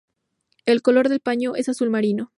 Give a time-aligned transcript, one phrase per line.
[0.65, 2.29] El color del paño es azul marino.